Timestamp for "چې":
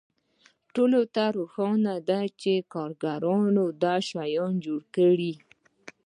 2.41-2.53